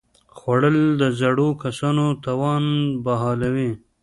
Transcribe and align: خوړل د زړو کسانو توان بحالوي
خوړل 0.37 0.77
د 1.01 1.03
زړو 1.19 1.49
کسانو 1.63 2.05
توان 2.25 2.63
بحالوي 3.05 3.71